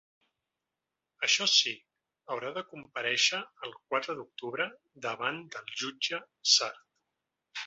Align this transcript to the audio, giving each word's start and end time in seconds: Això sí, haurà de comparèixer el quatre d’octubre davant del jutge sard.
Això 1.27 1.45
sí, 1.55 1.73
haurà 2.35 2.51
de 2.57 2.63
comparèixer 2.71 3.43
el 3.67 3.77
quatre 3.91 4.17
d’octubre 4.21 4.69
davant 5.09 5.39
del 5.57 5.73
jutge 5.85 6.23
sard. 6.55 6.83